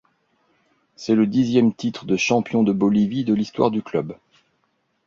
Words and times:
C'est 0.95 1.13
le 1.13 1.27
dixième 1.27 1.75
titre 1.75 2.05
de 2.07 2.17
champion 2.17 2.63
de 2.63 2.73
Bolivie 2.73 3.23
de 3.23 3.35
l'histoire 3.35 3.69
du 3.69 3.83
club. 3.83 4.17